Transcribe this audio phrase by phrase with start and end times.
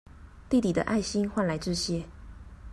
[0.49, 2.03] 弟弟的愛心換來這些